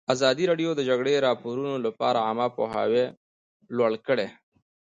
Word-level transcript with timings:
ازادي 0.13 0.43
راډیو 0.51 0.71
د 0.75 0.77
د 0.79 0.81
جګړې 0.89 1.13
راپورونه 1.27 1.73
لپاره 1.85 2.23
عامه 2.27 2.47
پوهاوي 2.55 3.05
لوړ 3.77 3.91
کړی. 4.07 4.27